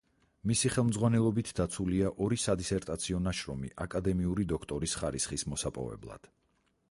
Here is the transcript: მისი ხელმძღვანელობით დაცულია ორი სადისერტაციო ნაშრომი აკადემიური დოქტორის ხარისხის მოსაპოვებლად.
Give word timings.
მისი 0.51 0.69
ხელმძღვანელობით 0.75 1.51
დაცულია 1.59 2.09
ორი 2.27 2.39
სადისერტაციო 2.45 3.19
ნაშრომი 3.27 3.71
აკადემიური 3.85 4.45
დოქტორის 4.53 4.95
ხარისხის 5.03 5.45
მოსაპოვებლად. 5.53 6.33